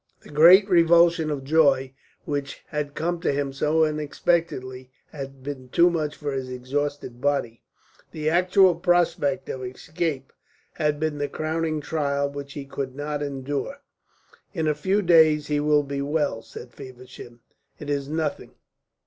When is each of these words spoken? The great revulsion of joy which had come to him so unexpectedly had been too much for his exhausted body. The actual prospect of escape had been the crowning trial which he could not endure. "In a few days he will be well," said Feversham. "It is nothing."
The 0.21 0.31
great 0.31 0.67
revulsion 0.67 1.29
of 1.29 1.43
joy 1.43 1.93
which 2.25 2.63
had 2.69 2.95
come 2.95 3.19
to 3.19 3.31
him 3.31 3.53
so 3.53 3.85
unexpectedly 3.85 4.89
had 5.11 5.43
been 5.43 5.69
too 5.69 5.91
much 5.91 6.15
for 6.15 6.31
his 6.31 6.49
exhausted 6.49 7.21
body. 7.21 7.61
The 8.11 8.27
actual 8.27 8.73
prospect 8.77 9.47
of 9.49 9.63
escape 9.63 10.33
had 10.73 10.99
been 10.99 11.19
the 11.19 11.29
crowning 11.29 11.81
trial 11.81 12.27
which 12.31 12.53
he 12.53 12.65
could 12.65 12.95
not 12.95 13.21
endure. 13.21 13.77
"In 14.55 14.67
a 14.67 14.73
few 14.73 15.03
days 15.03 15.45
he 15.45 15.59
will 15.59 15.83
be 15.83 16.01
well," 16.01 16.41
said 16.41 16.73
Feversham. 16.73 17.41
"It 17.77 17.87
is 17.87 18.09
nothing." 18.09 18.55